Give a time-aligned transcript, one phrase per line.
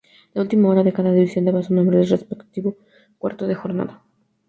[0.33, 2.75] La última hora de cada división daba su nombre al respectivo
[3.19, 4.01] cuarto de jornada.